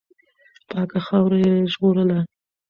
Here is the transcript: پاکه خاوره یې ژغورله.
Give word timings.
پاکه 0.69 0.99
خاوره 1.05 1.37
یې 1.45 1.51
ژغورله. 1.71 2.19